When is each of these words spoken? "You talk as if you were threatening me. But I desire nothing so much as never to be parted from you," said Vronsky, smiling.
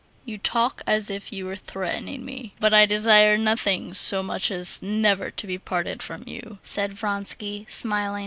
"You 0.25 0.39
talk 0.39 0.81
as 0.87 1.11
if 1.11 1.31
you 1.31 1.45
were 1.45 1.55
threatening 1.55 2.25
me. 2.25 2.55
But 2.59 2.73
I 2.73 2.87
desire 2.87 3.37
nothing 3.37 3.93
so 3.93 4.23
much 4.23 4.49
as 4.49 4.81
never 4.81 5.29
to 5.29 5.45
be 5.45 5.59
parted 5.59 6.01
from 6.01 6.23
you," 6.25 6.57
said 6.63 6.93
Vronsky, 6.93 7.67
smiling. 7.69 8.19